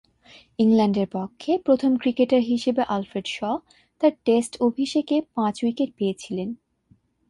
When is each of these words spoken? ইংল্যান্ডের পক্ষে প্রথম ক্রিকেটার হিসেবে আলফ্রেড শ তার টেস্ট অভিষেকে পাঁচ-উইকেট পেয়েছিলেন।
ইংল্যান্ডের 0.59 1.07
পক্ষে 1.11 1.51
প্রথম 1.65 1.91
ক্রিকেটার 1.97 2.41
হিসেবে 2.41 2.81
আলফ্রেড 2.87 3.27
শ 3.27 3.37
তার 4.01 4.13
টেস্ট 4.25 4.53
অভিষেকে 4.61 5.15
পাঁচ-উইকেট 5.35 5.89
পেয়েছিলেন। 5.97 6.49